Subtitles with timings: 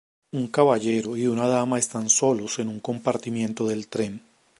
[0.31, 4.23] Un caballero y una dama están solos en un compartimento del tren.